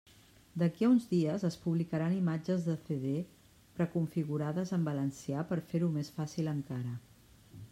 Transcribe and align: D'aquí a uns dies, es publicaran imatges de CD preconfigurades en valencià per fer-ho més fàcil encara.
D'aquí 0.59 0.85
a 0.85 0.87
uns 0.93 1.03
dies, 1.09 1.43
es 1.49 1.57
publicaran 1.65 2.15
imatges 2.21 2.65
de 2.69 2.75
CD 2.87 3.11
preconfigurades 3.81 4.73
en 4.79 4.87
valencià 4.91 5.45
per 5.53 5.59
fer-ho 5.75 5.91
més 5.99 6.11
fàcil 6.21 6.51
encara. 6.57 6.97